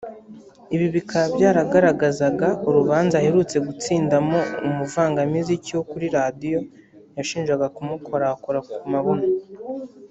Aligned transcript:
ibi 0.75 0.87
bikaba 0.95 1.25
byaragaragazaga 1.35 2.47
urubanza 2.67 3.15
aherutse 3.19 3.55
gutsindamo 3.67 4.39
umuvangamiziki 4.67 5.69
wo 5.77 5.83
kuri 5.91 6.05
radiyo 6.17 6.59
yashinjaga 7.17 7.65
kumukorakora 7.75 8.59
ku 8.71 8.85
mabuno 8.93 9.25